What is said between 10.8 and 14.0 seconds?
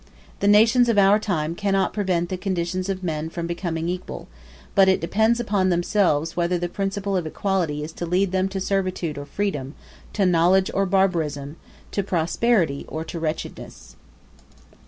barbarism, to prosperity or to wretchedness.